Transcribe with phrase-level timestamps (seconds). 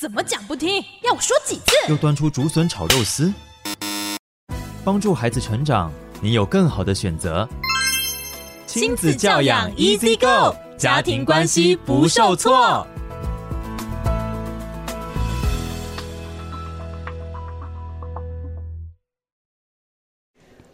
[0.00, 0.80] 怎么讲不听？
[1.02, 1.72] 要我说几次？
[1.88, 3.34] 又端出竹笋炒肉丝，
[4.84, 5.90] 帮助孩子成长，
[6.20, 7.48] 你有更好的选择。
[8.64, 12.86] 亲子教养 Easy Go，家庭关系不受挫。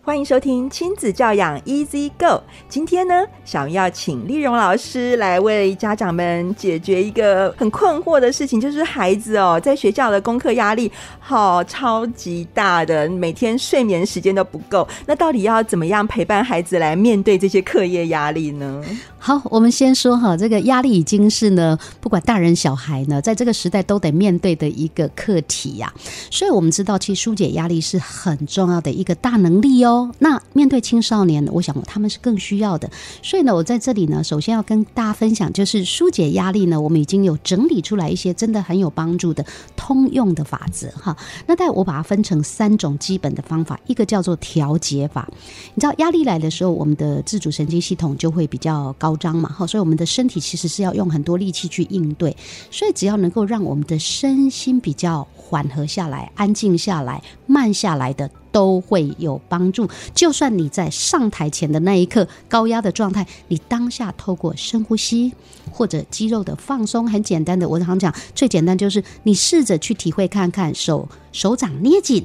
[0.07, 2.43] 欢迎收听亲子教养 Easy Go。
[2.69, 14.87] 今天呢，想要请丽蓉老师来为家长们解决一个很困惑的事情，就是孩子哦，在学校的功课压力好超级大的，每天睡眠时间都不够。
[15.07, 18.85] 那到底要怎么样陪伴孩子来面对这些课业压力呢？
[19.19, 25.91] 好，我们先说哈，这个压力已经是呢，不管大人小孩呢，在这个时代都得面对的一个课题呀。
[26.31, 29.94] 所以我们知道，其实疏解压力是很重要的一个大能力哦。
[30.19, 32.91] 那面对青少年，我想他们是更需要的。
[33.23, 39.45] 所以呢，我在这里呢，首先要跟大家分享，就是疏解压力呢，我们已经有整理出来一些真的很有帮助的
[39.77, 41.17] 通用的法则哈。
[41.47, 45.29] 那待我把它分成三种基本的方法，一个叫做调节法。
[45.75, 52.37] 你知道压力来的时候，我们的自主神经系统就会比较高涨嘛，哈，所以我们的身体其实是要用很多力气去应对。
[52.71, 58.31] 所以只要能够让我们的身心比较缓和下来、安静下来、慢下来的。
[58.55, 59.89] 都会有帮助。
[60.15, 65.33] 就算你在上台前的那一刻高压的状态，你当下透过深呼吸
[65.73, 72.25] 或者肌肉的放松，很简单的，我常讲最简单就是你试着去体会看看，手手掌捏紧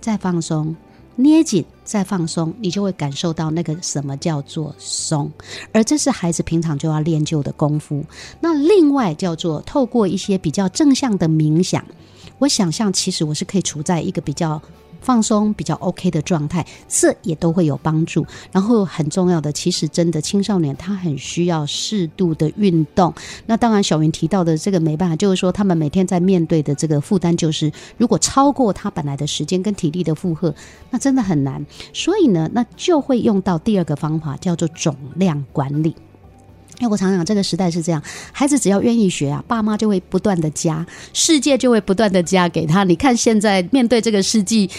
[0.00, 0.74] 再放松，
[1.16, 5.30] 捏紧再放松，你就会感受到那个什么叫做松。
[5.70, 8.02] 而这是孩子平常就要练就的功夫。
[8.40, 11.84] 那另外叫做透过一些比较正向的冥想，
[12.38, 14.62] 我想象其实我是可以处在一个比较。
[15.00, 18.26] 放松比较 OK 的状态，这也都会有帮助。
[18.52, 23.12] 然后很重要的，其实真的青少年他很需要适度的运动。
[23.46, 30.54] 那当然，小云提到的这个没办法，就是说他们每天在面对的这个负担，就是如果超过他本来的时间跟体力的负荷，
[30.90, 31.64] 那真的很难。
[31.92, 35.94] 所以呢，那就会用到第二个方法，叫做总量管理。
[36.80, 38.00] 因为我常常，这个时代是这样，
[38.32, 42.84] 孩子只要愿意学啊，爸妈就会不断的加，世界就会不断的加给他。
[42.84, 44.70] 你看现在面对这个世纪，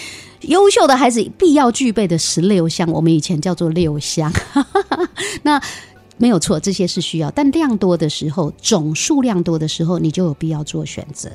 [0.42, 4.32] 优秀的孩子必要具备的十六项，我们以前叫做六项，
[5.42, 5.60] 那
[6.16, 11.30] 没有错，这些是需要，但量多的时候，总数量多的时候，你就有必要做选择。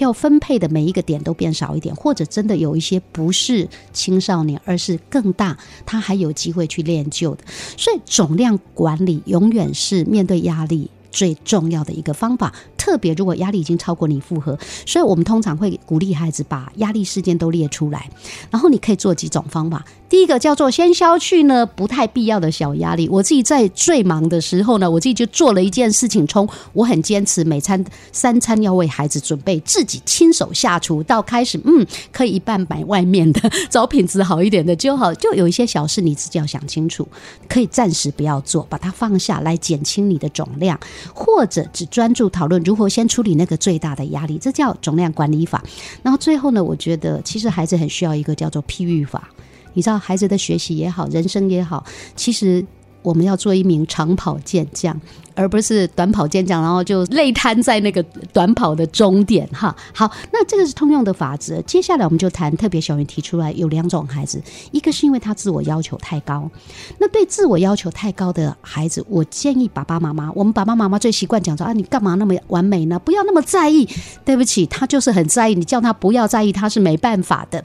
[0.00, 5.56] 要分配的每一个点都变少一点，或者真的有一些不是青少年，而是更大，
[5.86, 7.44] 他还有机会去练就的。
[7.76, 12.52] 所以总量管理永远是面对压力最重要的一个方法。
[12.80, 18.08] 特别如果压力已经超过你负荷，所以我们通常会鼓励孩子把压力事件都列出来，
[18.50, 19.84] 然后你可以做几种方法。
[20.08, 23.08] 第一个叫做先消去呢不太必要的小压力。
[23.08, 35.14] 我自己在最忙的时候呢，我自己就做了一件事情，从我很坚持每餐三餐要为孩子准备，自己亲手下厨，到开始嗯可以一半买外面的， 找品质好一点的就好。
[35.14, 37.06] 就有一些小事你自己要想清楚，
[37.46, 40.80] 可以暂时不要做，把它放下来减轻你的总量，
[41.14, 45.60] 或者只专注讨论如何先处理那个最大的压力，这叫总量管理法。
[46.04, 49.28] 然后最后呢，我觉得其实孩子很需要一个叫做譬喻法。
[49.72, 52.64] 你知道孩子的学习也好，人生也好，其实
[53.02, 54.98] 我们要做一名长跑健将，
[55.34, 58.02] 而不是短跑健将，然后就累瘫在那个
[58.32, 59.74] 短跑的终点哈。
[59.94, 61.60] 好，那这个是通用的法则。
[61.62, 66.50] 接下来我们就谈，特别小云提出来有两种孩子，一个是因为他自我要求太高。
[66.98, 72.98] 那对自我要求太高的孩子，我建议爸爸妈妈，我们爸爸妈妈最习惯讲说啊，你干嘛那么完美呢？
[72.98, 73.88] 不要那么在意。
[74.24, 77.64] 对不起，他就是很在意，你叫他不要在意，他是没办法的。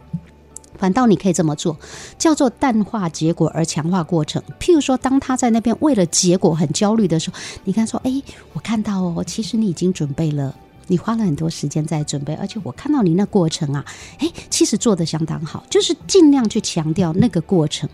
[0.78, 1.78] 反倒你可以这么做，
[2.18, 4.42] 叫做淡化结果而强化过程。
[4.60, 8.22] 譬如说，当他在那边为了结果很焦虑的时候，你看说：“哎，
[8.54, 10.56] 我看到哦，其实你已经准备了，
[10.88, 13.86] 你花了很多时间在准备，而且我看到你那过程啊，
[14.20, 17.90] 哎，其实做得相当好。”就是尽量去强调那个过程，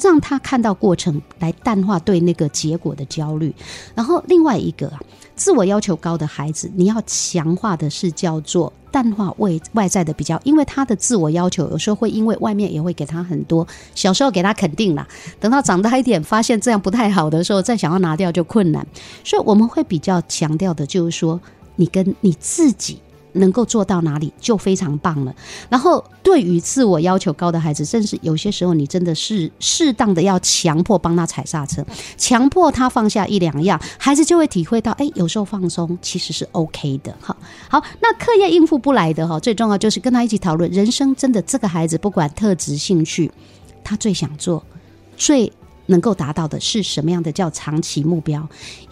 [0.00, 3.54] 让他看到过程来淡化对那个结果的焦虑。
[3.94, 5.00] 然后另外一个啊，
[5.34, 8.72] 自我要求高的孩子，你要强化的是叫做。
[8.92, 15.06] 淡化外外在的比较，因为他的自我要求有时候会因为外面也会给他很多，小时候给他肯定了，
[15.38, 18.86] 等到长大一点，发现这样不太好的时候，再想要拿掉就困难，
[19.22, 21.38] 所以我们会比较强调的就是说，
[21.76, 23.00] 你跟你自己。
[23.38, 25.34] 能够做到哪里就非常棒了。
[25.68, 31.84] 然后，对于自我要求高的孩子，甚至有些时候你真的是适当的要强迫帮他踩刹车，
[32.16, 37.14] 强迫他放下一两样，孩子就会体会到，哎，有时候放松其实是 OK 的。
[37.20, 37.36] 好，
[37.68, 41.14] 好，那课业应付不来的哈，最重要就是跟他一起讨论人生。
[41.14, 43.30] 真的，这个孩子不管特质、兴趣，
[43.84, 44.64] 他最想做、
[45.14, 45.52] 最
[45.86, 48.48] 能够达到的是什么样的叫长期目标？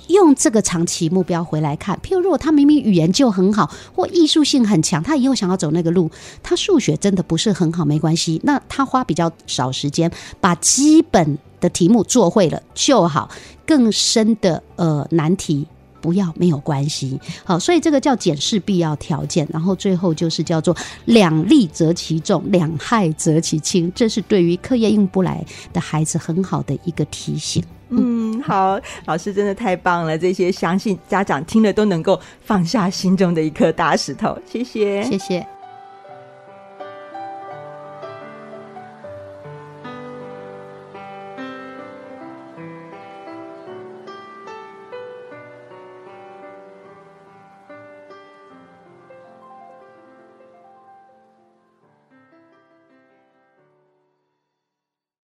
[0.08, 6.10] 用这个长期目标回来看，譬如如果他明明语言就很好，或艺术性很强，他以后想要走那个路，
[6.42, 10.10] 他数学真的不是很好，没关系，那他花比较少时间，
[10.40, 13.30] 把基本的题目做会了就好，
[13.66, 15.66] 更深的呃难题。
[16.04, 25.42] 不要没有关系，好，所以这个叫检视必要条件，然后最后就是叫做两利则其重，两害则其轻，这是对于课业应不来
[25.72, 27.64] 的孩子很好的一个提醒。
[27.88, 35.53] 嗯，好，老师真的太棒了，这些相信家长听了都能够放下心中的一颗大石头，谢谢，谢谢。